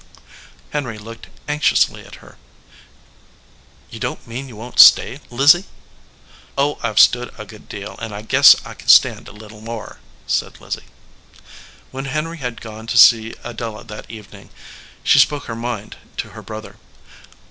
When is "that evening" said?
13.83-14.49